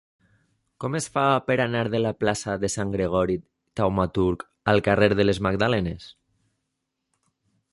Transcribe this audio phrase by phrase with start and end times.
[0.83, 3.35] Com es fa per anar de la plaça de Sant Gregori
[3.81, 6.09] Taumaturg al carrer de les Magdalenes?